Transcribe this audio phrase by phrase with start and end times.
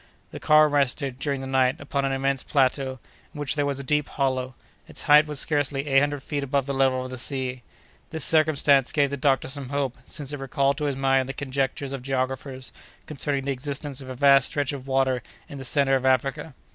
[0.31, 2.97] The car rested, during the night, upon an immense plateau,
[3.35, 4.55] in which there was a deep hollow;
[4.87, 7.61] its height was scarcely eight hundred feet above the level of the sea.
[8.09, 11.93] This circumstance gave the doctor some hope, since it recalled to his mind the conjectures
[11.93, 12.73] of geographers
[13.05, 16.55] concerning the existence of a vast stretch of water in the centre of Africa.